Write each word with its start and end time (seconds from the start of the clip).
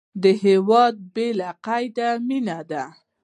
هیواد 0.45 0.95
مې 0.99 1.05
بې 1.13 1.27
له 1.39 1.49
قیده 1.65 2.09
مینه 2.27 2.59
ده 2.69 2.83